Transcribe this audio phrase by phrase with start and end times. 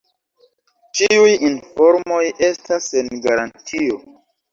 [0.99, 4.01] Ĉiuj informoj estas sen garantio.